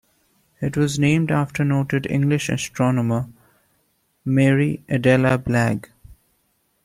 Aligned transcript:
It 0.61 0.75
was 0.75 0.97
named 0.97 1.29
after 1.29 1.63
noted 1.63 2.07
English 2.09 2.49
astronomer 2.49 3.29
Mary 4.25 4.83
Adela 4.89 5.37
Blagg. 5.37 5.89